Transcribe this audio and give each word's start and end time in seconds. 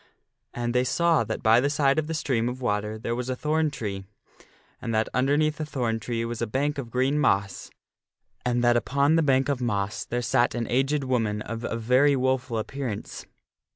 And 0.51 0.73
they 0.73 0.83
saw 0.83 1.23
that 1.25 1.43
by 1.43 1.59
the 1.59 1.69
side 1.69 1.97
side 1.97 1.97
the 1.97 2.01
foun 2.01 2.05
o 2.05 2.05
f 2.05 2.07
the 2.07 2.13
stream 2.15 2.49
of 2.49 2.59
water 2.59 2.97
there 2.97 3.13
was 3.13 3.29
a 3.29 3.35
thorn 3.35 3.69
tree, 3.69 4.07
and 4.81 4.95
that 4.95 5.07
under 5.13 5.37
neath 5.37 5.57
the 5.57 5.63
thorn 5.67 5.99
tree 5.99 6.25
was 6.25 6.41
a 6.41 6.47
bank 6.47 6.79
of 6.79 6.89
green 6.89 7.19
moss, 7.19 7.69
and 8.43 8.63
that 8.63 8.75
upon 8.75 9.15
the 9.15 9.21
bank 9.21 9.47
of 9.47 9.61
moss 9.61 10.03
there 10.03 10.23
sat 10.23 10.55
an 10.55 10.65
aged 10.71 11.03
woman 11.03 11.43
of 11.43 11.63
a 11.63 11.77
very 11.77 12.15
woful 12.15 12.57
appearance. 12.57 13.27